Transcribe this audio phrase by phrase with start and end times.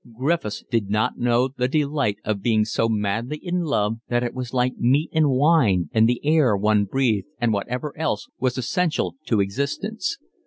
[0.17, 4.51] Griffiths did not know the delight of being so madly in love that it was
[4.51, 9.39] like meat and wine and the air one breathed and whatever else was essential to
[9.39, 10.17] existence.